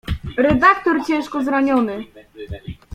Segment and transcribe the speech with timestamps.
[0.37, 2.03] "Redaktor ciężko zraniony“."